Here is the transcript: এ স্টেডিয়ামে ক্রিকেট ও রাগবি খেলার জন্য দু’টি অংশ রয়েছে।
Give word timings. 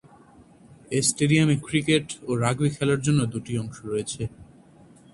এ 0.91 0.99
স্টেডিয়ামে 1.07 1.55
ক্রিকেট 1.67 2.07
ও 2.27 2.31
রাগবি 2.43 2.69
খেলার 2.75 2.99
জন্য 3.05 3.19
দু’টি 3.31 3.53
অংশ 3.57 3.77
রয়েছে। 3.83 4.23